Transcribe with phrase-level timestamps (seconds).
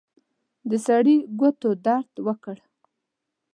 [0.69, 2.57] د سړي ګوتو درد وکړ.